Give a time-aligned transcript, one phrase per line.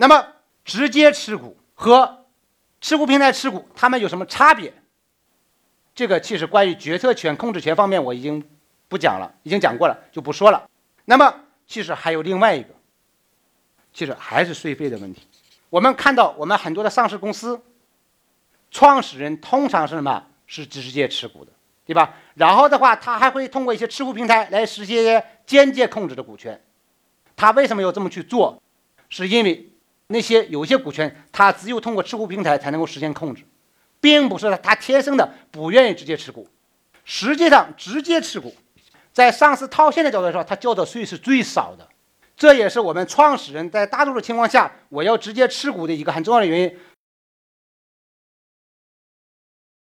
[0.00, 0.26] 那么
[0.64, 2.24] 直接持股和
[2.80, 4.72] 持股平台持股，它们有什么差别？
[5.92, 8.42] 这个其实关于决策权、控制权方面我已经
[8.86, 10.70] 不讲了，已经讲过了，就不说了。
[11.06, 11.34] 那么
[11.66, 12.68] 其实还有另外一个，
[13.92, 15.26] 其实还是税费的问题。
[15.68, 17.60] 我们看到我们很多的上市公司，
[18.70, 20.24] 创始人通常是什么？
[20.46, 21.50] 是直接持股的，
[21.84, 22.14] 对吧？
[22.34, 26.58] 然后的话，他还会通过一些持股平台来实现间接控制的股权。
[27.34, 28.62] 他为什么要这么去做？
[29.10, 29.70] 是因为
[30.08, 33.44] 那些有些股权，他只有通过持股平台才能够实现控制。
[34.00, 36.46] 并不是他天生的不愿意直接持股，
[37.04, 38.54] 实际上直接持股，
[39.12, 41.84] 在上市套现的角度来说，他交的税是最少的。
[42.36, 46.78] 这也是我们创始人在大多数情况下我要直接持股的一个很重要的原因。